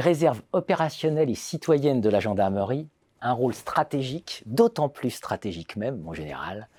les 0.00 0.04
réserves 0.04 0.40
opérationnelles 0.54 1.28
et 1.28 1.34
citoyennes 1.34 2.00
de 2.00 2.08
la 2.08 2.20
gendarmerie, 2.20 2.88
un 3.20 3.34
rôle 3.34 3.52
stratégique, 3.52 4.42
d'autant 4.46 4.88
plus 4.88 5.10
stratégique 5.10 5.76
même, 5.76 6.08
en 6.08 6.14
général, 6.14 6.70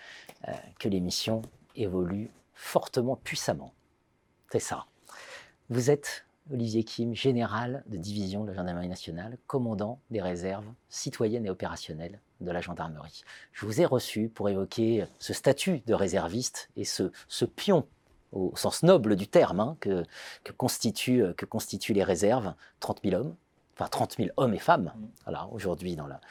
euh, 0.47 0.53
que 0.79 0.89
les 0.89 0.99
missions 0.99 1.43
évoluent 1.75 2.31
fortement, 2.55 3.17
puissamment. 3.17 3.75
C'est 4.51 4.57
ça. 4.57 4.87
Vous 5.69 5.91
êtes 5.91 6.25
Olivier 6.51 6.83
Kim, 6.83 7.13
général 7.13 7.83
de 7.85 7.97
division 7.97 8.43
de 8.43 8.49
la 8.49 8.55
gendarmerie 8.55 8.87
nationale, 8.89 9.37
commandant 9.45 9.99
des 10.09 10.19
réserves 10.19 10.65
citoyennes 10.89 11.45
et 11.45 11.51
opérationnelles 11.51 12.19
de 12.39 12.49
la 12.49 12.59
gendarmerie. 12.59 13.21
Je 13.53 13.67
vous 13.67 13.81
ai 13.81 13.85
reçu 13.85 14.29
pour 14.29 14.49
évoquer 14.49 15.05
ce 15.19 15.33
statut 15.33 15.83
de 15.85 15.93
réserviste 15.93 16.71
et 16.75 16.85
ce, 16.85 17.11
ce 17.27 17.45
pion 17.45 17.85
au 18.31 18.53
sens 18.55 18.83
noble 18.83 19.15
du 19.15 19.27
terme, 19.27 19.59
hein, 19.59 19.77
que, 19.79 20.03
que, 20.43 20.51
constituent, 20.51 21.33
que 21.35 21.45
constituent 21.45 21.93
les 21.93 22.03
réserves, 22.03 22.53
30 22.79 23.01
000 23.03 23.21
hommes, 23.21 23.35
enfin 23.75 23.87
30 23.87 24.17
000 24.17 24.29
hommes 24.37 24.53
et 24.53 24.59
femmes, 24.59 24.93
voilà, 25.23 25.47
aujourd'hui 25.51 25.95
dans 25.95 26.07
la, 26.07 26.21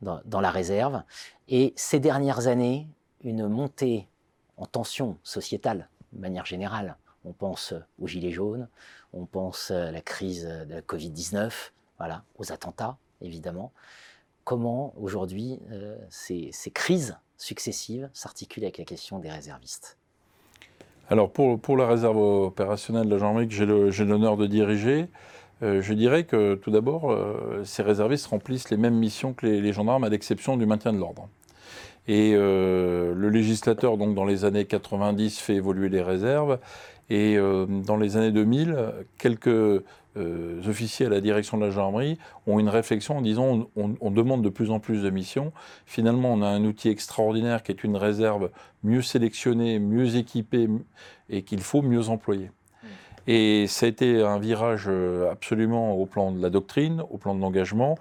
dans, 0.00 0.20
dans 0.24 0.40
la 0.40 0.50
réserve. 0.50 1.02
Et 1.48 1.72
ces 1.76 2.00
dernières 2.00 2.46
années, 2.46 2.88
une 3.22 3.48
montée 3.48 4.08
en 4.56 4.66
tension 4.66 5.16
sociétale, 5.22 5.88
de 6.12 6.20
manière 6.20 6.46
générale. 6.46 6.96
On 7.24 7.32
pense 7.32 7.74
aux 8.00 8.06
Gilets 8.06 8.32
jaunes, 8.32 8.68
on 9.12 9.26
pense 9.26 9.70
à 9.70 9.90
la 9.90 10.00
crise 10.00 10.44
de 10.44 10.74
la 10.74 10.80
Covid-19, 10.80 11.52
voilà, 11.98 12.24
aux 12.38 12.52
attentats, 12.52 12.96
évidemment. 13.20 13.72
Comment, 14.44 14.94
aujourd'hui, 14.96 15.60
euh, 15.70 15.98
ces, 16.08 16.50
ces 16.52 16.70
crises 16.70 17.16
successives 17.36 18.08
s'articulent 18.14 18.64
avec 18.64 18.78
la 18.78 18.84
question 18.84 19.18
des 19.18 19.30
réservistes? 19.30 19.98
Alors 21.10 21.32
pour, 21.32 21.60
pour, 21.60 21.76
la 21.76 21.86
réserve 21.86 22.16
opérationnelle 22.16 23.06
de 23.06 23.10
la 23.10 23.18
gendarmerie 23.18 23.48
que 23.48 23.90
j'ai 23.90 24.04
l'honneur 24.04 24.36
de 24.36 24.46
diriger, 24.46 25.08
euh, 25.62 25.82
je 25.82 25.92
dirais 25.92 26.24
que 26.24 26.54
tout 26.54 26.70
d'abord, 26.70 27.10
euh, 27.10 27.62
ces 27.64 27.82
réservistes 27.82 28.26
remplissent 28.26 28.70
les 28.70 28.76
mêmes 28.76 28.94
missions 28.94 29.34
que 29.34 29.44
les, 29.44 29.60
les 29.60 29.72
gendarmes, 29.72 30.04
à 30.04 30.08
l'exception 30.08 30.56
du 30.56 30.66
maintien 30.66 30.92
de 30.92 30.98
l'ordre. 30.98 31.28
Et 32.10 32.32
euh, 32.34 33.14
le 33.14 33.28
législateur, 33.28 33.96
donc 33.96 34.16
dans 34.16 34.24
les 34.24 34.44
années 34.44 34.64
90, 34.64 35.38
fait 35.38 35.54
évoluer 35.54 35.88
les 35.88 36.02
réserves. 36.02 36.58
Et 37.08 37.36
euh, 37.36 37.66
dans 37.66 37.96
les 37.96 38.16
années 38.16 38.32
2000, 38.32 38.76
quelques 39.16 39.46
euh, 39.46 39.80
officiers 40.68 41.06
à 41.06 41.08
la 41.08 41.20
direction 41.20 41.56
de 41.56 41.64
la 41.64 41.70
gendarmerie 41.70 42.18
ont 42.48 42.58
une 42.58 42.68
réflexion 42.68 43.18
en 43.18 43.22
disant 43.22 43.68
on, 43.76 43.94
on, 44.00 44.10
demande 44.10 44.42
de 44.42 44.48
plus 44.48 44.72
en 44.72 44.80
plus 44.80 45.04
de 45.04 45.10
missions. 45.10 45.52
Finalement, 45.86 46.32
on 46.32 46.42
a 46.42 46.48
un 46.48 46.64
outil 46.64 46.88
extraordinaire 46.88 47.62
qui 47.62 47.70
est 47.70 47.84
une 47.84 47.96
réserve 47.96 48.50
mieux 48.82 49.02
sélectionnée, 49.02 49.78
mieux 49.78 50.16
équipée 50.16 50.68
et 51.28 51.42
qu'il 51.42 51.60
faut 51.60 51.82
mieux 51.82 52.08
employer. 52.08 52.50
Et 53.26 53.66
ça 53.66 53.86
a 53.86 53.88
été 53.88 54.22
un 54.22 54.38
virage 54.38 54.88
absolument 55.30 55.92
au 55.92 56.06
plan 56.06 56.32
de 56.32 56.42
la 56.42 56.50
doctrine, 56.50 57.02
au 57.10 57.18
plan 57.18 57.34
de 57.34 57.40
l'engagement, 57.40 57.96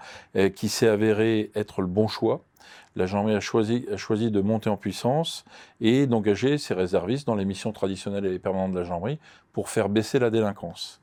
qui 0.55 0.69
s'est 0.69 0.87
avéré 0.87 1.51
être 1.55 1.81
le 1.81 1.87
bon 1.87 2.07
choix 2.07 2.41
la 2.95 3.05
gendarmerie 3.05 3.35
a 3.35 3.39
choisi, 3.39 3.85
a 3.91 3.97
choisi, 3.97 4.31
de 4.31 4.41
monter 4.41 4.69
en 4.69 4.77
puissance 4.77 5.45
et 5.79 6.07
d'engager 6.07 6.57
ses 6.57 6.73
réservistes 6.73 7.25
dans 7.27 7.35
les 7.35 7.45
missions 7.45 7.71
traditionnelles 7.71 8.25
et 8.25 8.39
permanentes 8.39 8.73
de 8.73 8.79
la 8.79 8.83
gendarmerie 8.83 9.19
pour 9.53 9.69
faire 9.69 9.89
baisser 9.89 10.19
la 10.19 10.29
délinquance. 10.29 11.01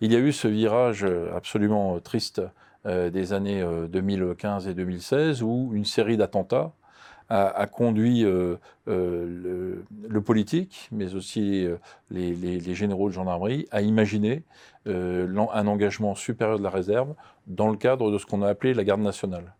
Il 0.00 0.12
y 0.12 0.16
a 0.16 0.18
eu 0.18 0.32
ce 0.32 0.48
virage 0.48 1.06
absolument 1.34 1.98
triste 2.00 2.42
euh, 2.86 3.10
des 3.10 3.32
années 3.32 3.64
2015 3.88 4.66
euh, 4.66 4.70
et 4.70 4.74
2016 4.74 5.42
où 5.42 5.70
une 5.72 5.84
série 5.84 6.16
d'attentats 6.16 6.72
a, 7.32 7.66
conduit 7.66 8.24
euh, 8.24 8.56
euh, 8.88 9.82
le, 10.08 10.20
politique, 10.20 10.88
mais 10.92 11.14
aussi 11.14 11.64
euh, 11.64 11.76
les, 12.10 12.74
généraux 12.74 13.08
de 13.08 13.14
gendarmerie, 13.14 13.66
à 13.70 13.80
imaginer 13.80 14.42
un 14.86 15.66
engagement 15.66 16.14
supérieur 16.14 16.58
de 16.58 16.64
la 16.64 16.70
réserve 16.70 17.14
dans 17.46 17.70
le 17.70 17.76
cadre 17.76 18.10
de 18.10 18.18
ce 18.18 18.26
qu'on 18.26 18.42
a 18.42 18.48
appelé 18.48 18.74
la 18.74 18.84
garde 18.84 19.00
nationale. 19.00 19.54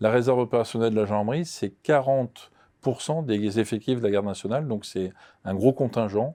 La 0.00 0.10
réserve 0.10 0.40
opérationnelle 0.40 0.90
de 0.90 1.00
la 1.00 1.06
gendarmerie, 1.06 1.46
c'est 1.46 1.72
40% 1.84 3.24
des 3.24 3.60
effectifs 3.60 3.98
de 3.98 4.04
la 4.04 4.10
garde 4.10 4.26
nationale, 4.26 4.66
donc 4.66 4.84
c'est 4.84 5.12
un 5.44 5.54
gros 5.54 5.72
contingent. 5.72 6.34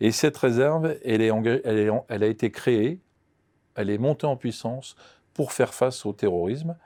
Et 0.00 0.12
cette 0.12 0.36
réserve, 0.36 0.96
elle 1.04 1.22
a 1.22 2.26
été 2.26 2.50
créée, 2.50 3.00
elle 3.74 3.90
est 3.90 3.98
montée 3.98 4.26
en 4.26 4.36
puissance 4.36 4.96
pour 5.34 5.52
faire 5.52 5.74
face 5.74 6.06
au 6.06 6.12
terrorisme, 6.12 6.76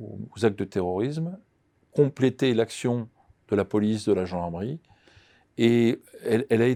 aux 0.00 0.44
actes 0.44 0.58
de 0.58 0.64
terrorisme, 0.64 1.36
compléter 1.92 2.54
l'action 2.54 3.08
de 3.48 3.56
la 3.56 3.64
police, 3.64 4.04
de 4.04 4.12
la 4.12 4.24
gendarmerie. 4.24 4.80
Et 5.58 6.00
elle, 6.24 6.62
a, 6.62 6.66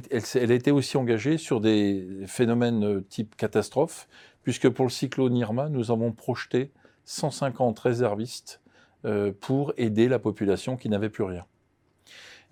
été 0.54 0.70
aussi 0.70 0.96
engagée 0.96 1.38
sur 1.38 1.60
des 1.60 2.06
phénomènes 2.26 3.02
type 3.04 3.36
catastrophe, 3.36 4.08
puisque 4.42 4.68
pour 4.68 4.84
le 4.84 4.90
cyclone 4.90 5.36
Irma, 5.36 5.68
nous 5.68 5.90
avons 5.90 6.12
projeté 6.12 6.70
150 7.06 7.78
réservistes 7.78 8.60
euh, 9.04 9.32
pour 9.40 9.72
aider 9.76 10.08
la 10.08 10.18
population 10.18 10.76
qui 10.76 10.88
n'avait 10.88 11.08
plus 11.08 11.24
rien. 11.24 11.46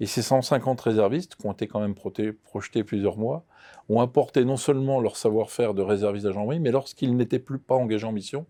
Et 0.01 0.07
ces 0.07 0.23
150 0.23 0.81
réservistes, 0.81 1.37
qui 1.37 1.47
ont 1.47 1.53
été 1.53 1.67
quand 1.67 1.81
même 1.81 1.95
projetés 1.95 2.85
plusieurs 2.85 3.19
mois, 3.19 3.45
ont 3.89 4.01
apporté 4.01 4.45
non 4.45 4.57
seulement 4.57 5.01
leur 5.01 5.17
savoir-faire 5.17 5.75
de 5.75 5.83
réservistes 5.83 6.27
de 6.27 6.59
mais 6.59 6.71
lorsqu'ils 6.71 7.17
n'étaient 7.17 7.39
plus 7.39 7.59
pas 7.59 7.75
engagés 7.75 8.07
en 8.07 8.13
mission, 8.13 8.47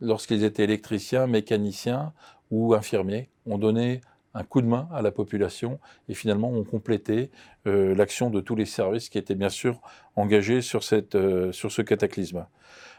lorsqu'ils 0.00 0.44
étaient 0.44 0.64
électriciens, 0.64 1.26
mécaniciens 1.26 2.12
ou 2.50 2.74
infirmiers, 2.74 3.30
ont 3.46 3.58
donné 3.58 4.00
un 4.36 4.44
coup 4.44 4.60
de 4.60 4.66
main 4.66 4.88
à 4.92 5.00
la 5.00 5.10
population 5.10 5.80
et 6.08 6.14
finalement 6.14 6.50
ont 6.50 6.64
complété 6.64 7.30
euh, 7.66 7.94
l'action 7.94 8.28
de 8.28 8.40
tous 8.40 8.54
les 8.54 8.66
services 8.66 9.08
qui 9.08 9.16
étaient 9.16 9.34
bien 9.34 9.48
sûr 9.48 9.80
engagés 10.14 10.60
sur, 10.60 10.84
cette, 10.84 11.14
euh, 11.14 11.52
sur 11.52 11.72
ce 11.72 11.80
cataclysme. 11.80 12.46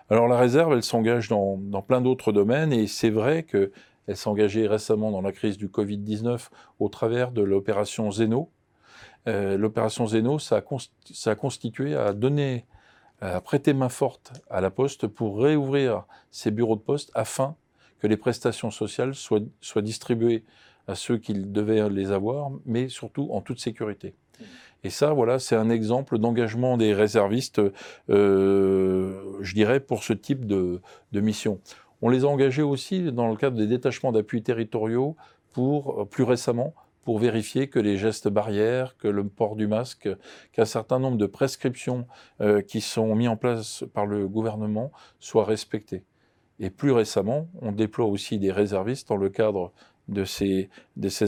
Alors 0.09 0.28
la 0.28 0.38
réserve, 0.38 0.74
elle 0.74 0.84
s'engage 0.84 1.28
dans, 1.28 1.58
plein 1.88 2.02
d'autres 2.02 2.31
domaines 2.31 2.74
et 2.74 2.88
c'est 2.88 3.12
vrai 3.12 3.44
que 3.44 3.72
elle 4.08 4.16
s'est 4.16 4.30
engagée 4.30 4.68
récemment 4.68 5.12
dans 5.12 5.22
la 5.22 5.34
crise 5.34 5.58
du 5.58 5.68
Covid-19 5.68 6.47
au 6.79 6.88
travers 6.88 7.31
de 7.31 7.41
l'opération 7.41 8.09
Zeno. 8.09 8.50
Euh, 9.28 9.58
l'opération 9.58 10.08
Zeno, 10.08 10.40
ça 10.40 10.58
a, 10.58 11.29
a, 11.29 11.35
constitué 11.35 11.94
à 11.94 12.14
donner, 12.14 12.66
à 13.19 13.41
prêter 13.41 13.74
main 13.74 13.90
forte 13.90 14.31
à 14.50 14.62
la 14.62 14.72
Poste 14.72 15.08
pour 15.08 15.41
réouvrir 15.41 16.06
ses 16.31 16.52
bureaux 16.52 16.78
de 16.78 16.81
poste 16.81 17.12
afin 17.16 17.58
que 18.00 18.08
les 18.08 18.18
prestations 18.18 18.72
sociales 18.72 19.16
soient, 19.16 19.41
distribuées 19.81 20.44
à 20.88 20.96
ceux 20.96 21.18
qui 21.18 21.34
devaient 21.34 21.90
les 21.90 22.12
avoir, 22.12 22.52
mais 22.66 22.90
surtout 22.90 23.30
en 23.31 23.41
toute 23.41 23.59
sécurité. 23.59 24.16
Et 24.84 24.90
ça, 24.90 25.12
voilà, 25.13 25.40
c'est 25.40 25.56
un 25.56 25.69
exemple 25.69 26.18
d'engagement 26.18 26.78
des 26.78 26.94
réservistes, 26.94 27.62
euh, 28.09 29.38
je 29.41 29.53
dirais, 29.53 29.80
pour 29.80 30.03
ce 30.03 30.13
type 30.13 30.46
de, 30.46 30.81
mission. 31.13 31.59
On 32.02 32.09
les 32.09 32.24
a 32.24 32.28
engagés 32.28 32.62
aussi 32.62 33.12
dans 33.12 33.28
le 33.28 33.35
cadre 33.35 33.58
des 33.58 33.66
détachements 33.66 34.12
d'appui 34.12 34.44
territoriaux 34.44 35.16
pour, 35.52 36.08
plus 36.09 36.24
récemment, 36.24 36.75
pour 37.03 37.19
vérifier 37.19 37.69
que 37.69 37.79
les 37.79 37.97
gestes 37.97 38.28
barrières, 38.28 38.97
que 38.97 39.08
le 39.08 39.24
port 39.24 39.56
du 39.56 39.66
masque, 39.66 40.09
qu'un 40.52 40.66
certain 40.66 41.00
nombre 41.00 41.18
de 41.18 41.25
prescriptions 41.25 42.06
euh, 42.41 42.62
qui 42.62 42.81
sont 42.81 43.16
mis 43.16 43.28
en 43.28 43.38
place 43.38 43.84
par 43.94 44.06
le 44.06 44.28
gouvernement 44.28 44.91
soient 45.19 45.46
respectés. 45.46 46.03
Et 46.59 46.69
plus 46.69 46.91
récemment, 46.91 47.47
on 47.62 47.72
déploie 47.72 48.06
aussi 48.06 48.40
des 48.40 48.51
réservistes 48.51 49.07
dans 49.09 49.18
le 49.18 49.29
cadre 49.29 49.72
de 50.07 50.23
ces, 50.23 50.69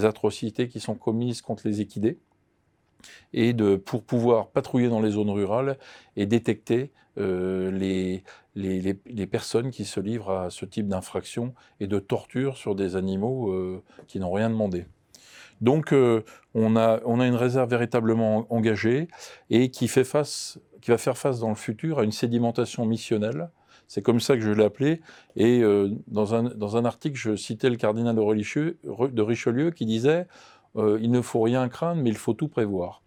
atrocités 0.05 0.67
qui 0.67 0.79
sont 0.79 0.95
commises 0.95 1.41
contre 1.41 1.67
les 1.67 1.81
équidés 1.81 2.17
et 3.33 3.53
de, 3.53 3.75
pour 3.75 4.03
pouvoir 4.03 4.49
patrouiller 4.49 4.89
dans 4.89 5.01
les 5.01 5.11
zones 5.11 5.29
rurales 5.29 5.77
et 6.15 6.25
détecter 6.25 6.91
euh, 7.17 7.71
les, 7.71 9.25
personnes 9.27 9.71
qui 9.71 9.85
se 9.85 9.99
livrent 9.99 10.31
à 10.31 10.49
ce 10.49 10.65
type 10.65 10.87
d'infraction 10.87 11.53
et 11.79 11.87
de 11.87 11.99
torture 11.99 12.57
sur 12.57 12.75
des 12.75 12.95
animaux 12.95 13.51
euh, 13.51 13.83
qui 14.07 14.19
n'ont 14.19 14.31
rien 14.31 14.49
demandé. 14.49 14.85
Donc 15.61 15.91
euh, 15.91 16.23
on, 16.53 16.75
a, 16.77 17.01
on 17.05 17.19
a 17.19 17.27
une 17.27 17.35
réserve 17.35 17.69
véritablement 17.69 18.45
engagée 18.49 19.07
et 19.49 19.69
qui, 19.69 19.87
fait 19.87 20.05
face, 20.05 20.59
qui 20.81 20.91
va 20.91 20.97
faire 20.97 21.17
face 21.17 21.39
dans 21.39 21.49
le 21.49 21.55
futur 21.55 21.99
à 21.99 22.03
une 22.03 22.11
sédimentation 22.11 22.85
missionnelle. 22.85 23.49
C'est 23.89 24.03
comme 24.03 24.19
ça 24.19 24.35
que 24.35 24.41
je 24.41 24.51
l'ai 24.51 24.63
appelé. 24.63 25.01
Et 25.35 25.61
euh, 25.61 25.89
dans, 26.07 26.35
un, 26.35 26.43
dans 26.43 26.77
un 26.77 26.85
article, 26.85 27.17
je 27.17 27.35
citais 27.35 27.71
le 27.71 27.75
cardinal 27.75 28.15
de 28.15 29.21
Richelieu, 29.21 29.71
qui 29.71 29.85
disait 29.87 30.27
euh, 30.75 30.99
Il 31.01 31.09
ne 31.09 31.21
faut 31.21 31.41
rien 31.41 31.67
craindre, 31.69 32.03
mais 32.03 32.11
il 32.11 32.17
faut 32.17 32.35
tout 32.35 32.47
prévoir. 32.47 33.01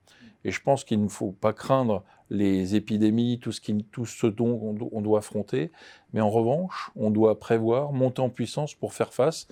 Et 0.44 0.50
je 0.50 0.60
pense 0.60 0.82
qu'il 0.82 1.00
ne 1.00 1.08
faut 1.08 1.30
pas 1.30 1.52
craindre 1.52 2.02
les 2.30 2.74
épidémies, 2.74 3.38
tout 3.38 3.52
ce, 3.52 3.60
qui, 3.60 3.84
tout 3.92 4.06
ce 4.06 4.26
dont 4.26 4.76
on, 4.90 5.00
doit 5.02 5.20
affronter, 5.20 5.70
mais 6.12 6.20
en 6.20 6.30
revanche, 6.30 6.90
on 6.96 7.10
doit 7.10 7.38
prévoir, 7.38 7.92
monter 7.92 8.20
en 8.20 8.28
puissance 8.28 8.74
pour 8.74 8.92
faire 8.92 9.14
face, 9.14 9.46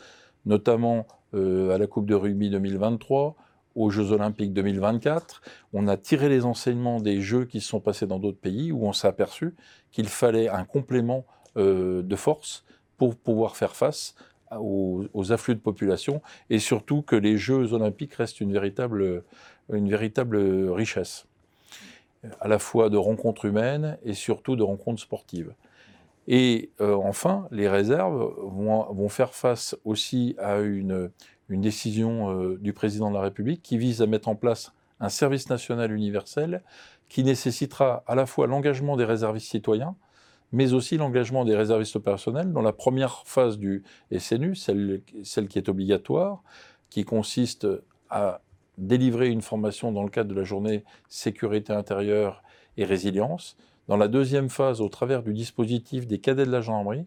notamment 0.47 1.07
euh, 1.35 1.71
à 1.73 1.79
la 1.79 1.87
Coupe 1.87 2.07
de 2.07 2.15
rugby 2.17 2.51
2023, 2.51 3.37
aux 3.75 3.91
Jeux 3.91 4.13
Olympiques 4.13 4.53
2024. 4.53 5.43
On 5.73 5.89
a 5.89 5.97
tiré 5.97 6.29
les 6.29 6.45
enseignements 6.45 7.01
des 7.01 7.21
Jeux 7.21 7.45
qui 7.45 7.61
se 7.61 7.69
sont 7.69 7.81
passés 7.81 8.07
dans 8.07 8.19
d'autres 8.19 8.39
pays 8.39 8.73
où 8.73 8.87
on 8.87 8.93
s'est 8.93 9.09
aperçu 9.09 9.55
qu'il 9.93 10.09
fallait 10.09 10.49
un 10.49 10.65
complément 10.65 11.25
euh, 11.57 12.03
de 12.03 12.17
force 12.17 12.65
pour 12.97 13.17
pouvoir 13.17 13.57
faire 13.57 13.75
face 13.75 14.15
aux, 14.59 15.33
afflux 15.33 15.55
de 15.55 15.61
population 15.61 16.21
et 16.49 16.59
surtout 16.59 17.03
que 17.03 17.17
les 17.17 17.37
Jeux 17.37 17.73
Olympiques 17.73 18.15
restent 18.15 18.41
une 18.41 18.53
véritable, 18.53 19.23
une 19.73 19.89
véritable 19.89 20.71
richesse, 20.71 21.27
à 22.41 22.49
la 22.49 22.59
fois 22.59 22.91
de 22.91 22.97
rencontres 22.97 23.45
humaines 23.45 23.97
et 24.05 24.13
surtout 24.13 24.57
de 24.57 24.63
rencontres 24.63 25.01
sportives. 25.01 25.55
Et 26.27 26.71
enfin, 26.79 27.49
les 27.51 27.69
réserves 27.69 28.35
vont, 28.43 29.09
faire 29.09 29.35
face 29.35 29.77
aussi 29.85 30.37
à 30.39 30.59
une, 30.59 31.11
une 31.51 31.61
décision 31.61 32.55
du 32.55 32.73
président 32.73 33.11
de 33.11 33.15
la 33.15 33.23
République 33.23 33.63
qui 33.63 33.77
vise 33.77 34.01
à 34.03 34.07
mettre 34.07 34.29
en 34.29 34.37
place 34.37 34.73
un 35.01 35.09
service 35.09 35.49
national 35.51 35.93
universel 35.93 36.63
qui 37.09 37.25
nécessitera 37.25 38.05
à 38.07 38.15
la 38.15 38.27
fois 38.27 38.47
l'engagement 38.47 38.97
des 38.97 39.05
réservistes 39.05 39.51
citoyens, 39.51 39.97
mais 40.53 40.73
aussi 40.73 40.97
l'engagement 40.97 41.45
des 41.45 41.57
réservistes 41.57 41.97
opérationnels 41.97 42.53
dans 42.53 42.63
la 42.63 42.73
première 42.73 43.23
phase 43.25 43.59
du 43.59 43.83
SNU, 44.17 44.55
celle, 44.55 45.03
celle 45.25 45.49
qui 45.49 45.59
est 45.59 45.69
obligatoire, 45.69 46.43
qui 46.89 47.05
consiste 47.05 47.67
à 48.11 48.41
délivrer 48.79 49.29
une 49.29 49.43
formation 49.43 49.93
dans 49.93 50.03
le 50.03 50.09
cadre 50.09 50.31
de 50.31 50.35
la 50.35 50.45
journée 50.45 50.85
sécurité 51.09 51.73
intérieure 51.73 52.43
et 52.77 52.85
résilience. 52.85 53.57
Dans 53.89 53.97
la 53.97 54.09
deuxième 54.09 54.49
phase, 54.49 54.81
au 54.81 54.89
travers 54.89 55.23
du 55.23 55.33
dispositif 55.33 56.07
des 56.07 56.19
cadets 56.19 56.47
de 56.47 56.51
la 56.51 56.61
gendarmerie, 56.61 57.07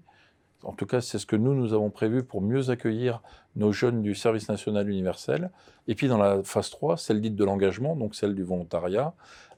en 0.63 0.74
tout 0.74 0.86
cas, 0.86 1.01
c'est 1.01 1.19
ce 1.19 1.25
que 1.25 1.36
nous, 1.36 1.54
nous 1.54 1.74
avons 1.74 1.89
prévu 1.89 2.24
pour 2.24 2.42
mieux 2.42 2.69
accueillir 2.69 3.21
nos 3.56 3.71
jeunes 3.71 4.01
du 4.01 4.15
service 4.15 4.50
national 4.50 4.89
universel. 4.89 5.51
Et 5.88 5.95
puis 5.95 6.07
dans 6.07 6.18
la 6.18 6.44
phase 6.44 6.69
3, 6.69 6.98
celle 6.98 7.21
dite 7.21 7.36
de 7.36 7.44
l'engagement, 7.44 7.95
donc 7.95 8.15
celle 8.15 8.36
du 8.36 8.44
volontariat, 8.44 9.13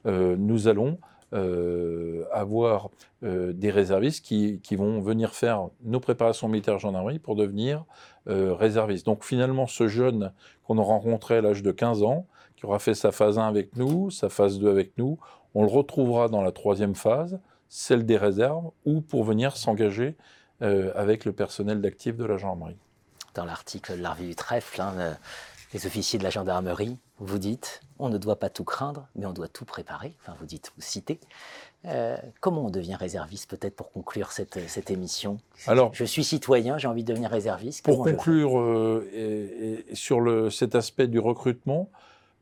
euh, 0.06 0.36
nous 0.38 0.68
allons 0.68 0.98
euh, 1.32 2.24
avoir 2.32 2.90
euh, 3.24 3.52
des 3.52 3.70
réservistes 3.70 4.24
qui, 4.24 4.76
vont 4.76 5.00
venir 5.00 5.34
faire 5.34 5.68
nos 5.82 6.00
préparations 6.00 6.48
militaires 6.48 6.78
gendarmerie 6.78 7.18
pour 7.18 7.36
devenir 7.36 7.84
réservistes. 8.26 9.06
Donc 9.06 9.24
finalement, 9.24 9.68
ce 9.68 9.86
jeune 9.86 10.32
qu'on 10.64 10.78
a 10.78 10.82
rencontré 10.82 11.36
à 11.36 11.40
l'âge 11.40 11.62
de 11.62 11.70
15 11.70 12.02
ans, 12.02 12.26
qui 12.56 12.66
aura 12.66 12.80
fait 12.80 12.94
sa 12.94 13.12
phase 13.12 13.38
1 13.38 13.46
avec 13.46 13.76
nous, 13.76 14.10
sa 14.10 14.28
phase 14.28 14.58
2 14.58 14.68
avec 14.68 14.98
nous, 14.98 15.18
on 15.54 15.62
le 15.62 15.70
retrouvera 15.70 16.28
dans 16.28 16.42
la 16.42 16.50
troisième 16.50 16.96
phase, 16.96 17.38
celle 17.68 18.04
des 18.04 18.16
réserves, 18.16 18.70
ou 18.84 19.00
pour 19.00 19.22
venir 19.22 19.56
s'engager 19.56 20.16
avec 20.60 21.24
le 21.24 21.32
personnel 21.32 21.80
d'actif 21.80 22.16
de 22.16 22.24
la 22.24 22.36
gendarmerie. 22.36 22.78
Dans 23.34 23.44
l'article 23.44 23.96
de 23.96 24.02
l'Arvie 24.02 24.28
du 24.28 24.34
Trèfle, 24.34 24.80
hein, 24.80 25.16
les 25.72 25.86
officiers 25.86 26.18
de 26.18 26.24
la 26.24 26.30
gendarmerie, 26.30 26.96
vous 27.18 27.38
dites, 27.38 27.80
on 27.98 28.08
ne 28.08 28.18
doit 28.18 28.38
pas 28.38 28.50
tout 28.50 28.64
craindre, 28.64 29.08
mais 29.14 29.26
on 29.26 29.32
doit 29.32 29.48
tout 29.48 29.64
préparer. 29.64 30.14
Enfin, 30.20 30.36
vous 30.38 30.46
dites, 30.46 30.72
vous 30.76 30.82
citez. 30.82 31.18
Euh, 31.86 32.16
comment 32.40 32.66
on 32.66 32.70
devient 32.70 32.94
réserviste, 32.94 33.48
peut-être 33.50 33.76
pour 33.76 33.92
conclure 33.92 34.32
cette, 34.32 34.58
cette, 34.68 34.90
émission? 34.90 35.38
Alors, 35.66 35.94
je 35.94 36.04
suis 36.04 36.24
citoyen, 36.24 36.78
j'ai 36.78 36.88
envie 36.88 37.04
de 37.04 37.12
devenir 37.12 37.30
réserviste. 37.30 37.84
Pour 37.84 38.04
conclure 38.04 38.58
euh, 38.58 39.08
et, 39.12 39.94
sur 39.94 40.20
le, 40.20 40.50
cet 40.50 40.74
aspect 40.74 41.06
du 41.06 41.18
recrutement, 41.18 41.90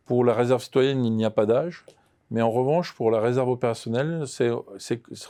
pour 0.06 0.24
la 0.24 0.34
réserve 0.34 0.62
citoyenne, 0.62 1.04
il 1.04 1.12
n'y 1.12 1.24
a 1.24 1.30
pas 1.30 1.46
d'âge. 1.46 1.84
Mais 2.30 2.42
en 2.42 2.50
revanche, 2.50 2.94
pour 2.94 3.10
la 3.10 3.20
réserve 3.20 3.48
opérationnelle, 3.48 4.24
c'est 4.26 4.50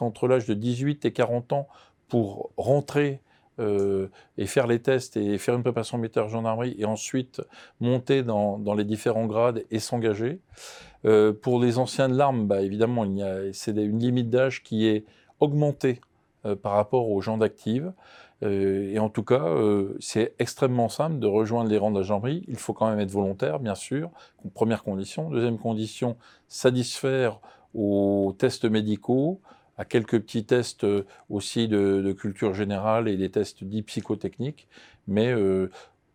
entre 0.01 0.29
l'âge 0.29 0.47
de 0.47 0.55
18 0.55 1.05
et 1.05 1.13
40 1.13 1.53
ans 1.53 1.69
pour 2.09 2.51
rentrer 2.57 3.21
euh, 3.61 4.09
et 4.37 4.47
faire 4.47 4.67
les 4.67 4.81
tests 4.81 5.17
et 5.17 5.39
faire 5.39 5.55
une 5.55 5.63
préparation 5.63 5.97
militaire 5.97 6.29
gendarmerie 6.29 6.75
et 6.77 6.85
ensuite 6.85 7.41
monter 7.81 8.25
dans, 8.25 8.59
les 8.77 8.85
différents 8.85 9.27
grades 9.27 9.63
et 9.71 9.79
s'engager. 9.79 10.41
Euh, 11.05 11.33
pour 11.33 11.61
les 11.61 11.79
anciens 11.79 12.09
de 12.09 12.17
l'arme, 12.17 12.49
bah, 12.49 12.63
évidemment, 12.63 13.07
c'est 13.53 13.77
une 13.77 14.01
limite 14.01 14.29
d'âge 14.29 14.65
qui 14.65 14.89
est 14.89 15.05
augmentée 15.39 16.01
euh, 16.47 16.57
par 16.57 16.73
rapport 16.73 17.09
aux 17.11 17.21
gens 17.21 17.39
d'active. 17.39 17.93
et 18.43 18.99
en 18.99 19.09
tout 19.09 19.23
cas, 19.23 19.47
c'est 20.01 20.35
extrêmement 20.39 20.89
simple 20.89 21.19
de 21.19 21.27
rejoindre 21.27 21.71
les 21.71 21.79
rangs 21.79 21.93
de 21.93 21.99
la 22.01 22.03
gendarmerie. 22.03 22.45
Il 22.49 22.57
faut 22.57 22.75
quand 22.75 22.91
même 22.91 23.01
être 23.01 23.13
volontaire, 23.13 23.61
bien 23.61 23.77
sûr, 23.77 24.11
première 24.53 24.83
condition. 24.83 25.31
Deuxième 25.31 25.59
condition, 25.59 26.17
satisfaire 26.49 27.41
aux 27.73 28.35
tests 28.37 28.67
médicaux, 28.67 29.41
à 29.77 29.85
quelques 29.85 30.21
petits 30.21 30.45
tests 30.45 30.85
euh, 30.85 31.05
aussi 31.31 31.69
de, 31.69 32.13
culture 32.13 32.55
générale 32.55 33.09
et 33.09 33.17
des 33.17 33.31
tests 33.31 33.65
dits 33.65 33.83
psychotechniques, 33.83 34.69
mais 35.09 35.33
euh, 35.33 35.71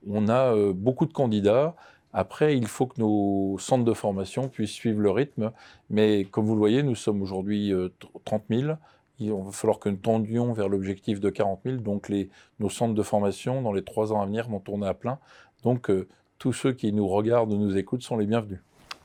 on 0.08 0.28
a 0.28 0.54
euh, 0.54 0.74
beaucoup 0.74 1.06
de 1.06 1.14
candidats. 1.14 1.76
Après, 2.14 2.58
il 2.58 2.68
faut 2.68 2.88
que 2.88 3.00
nos 3.00 3.58
centres 3.60 3.86
de 3.86 3.94
formation 3.94 4.48
puissent 4.48 4.72
suivre 4.72 5.00
le 5.00 5.12
rythme, 5.12 5.52
mais 5.90 6.24
comme 6.26 6.46
vous 6.46 6.54
le 6.54 6.60
voyez, 6.60 6.82
nous 6.82 6.96
sommes 6.96 7.22
aujourd'hui 7.22 7.72
30 8.26 8.46
000. 8.50 8.74
Il 9.20 9.32
va 9.32 9.52
falloir 9.52 9.78
que 9.78 9.90
nous 9.90 9.98
tendions 9.98 10.54
vers 10.54 10.70
l'objectif 10.70 11.20
de 11.20 11.30
40 11.30 11.60
000, 11.66 11.78
donc 11.78 12.12
nos 12.60 12.70
centres 12.70 12.96
de 12.96 13.04
formation, 13.04 13.62
dans 13.62 13.74
les 13.74 13.84
trois 13.84 14.12
ans 14.12 14.22
à 14.22 14.26
venir, 14.26 14.50
vont 14.50 14.60
tourner 14.60 14.88
à 14.88 14.96
plein. 14.96 15.20
Donc, 15.62 15.92
tous 16.40 16.52
ceux 16.52 16.74
qui 16.74 16.92
nous 16.94 17.08
regardent 17.08 17.54
ou 17.54 17.58
nous 17.58 17.78
écoutent 17.78 18.02
sont 18.02 18.18
les 18.18 18.26
bienvenus. 18.26 18.60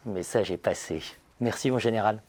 Le 0.06 0.12
message 0.12 0.50
est 0.50 0.56
passé. 0.56 1.02
Merci, 1.40 1.70
mon 1.70 1.78
général. 1.78 2.22